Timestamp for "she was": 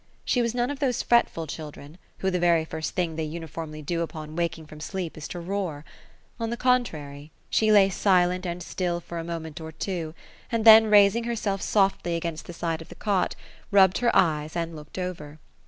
0.25-0.55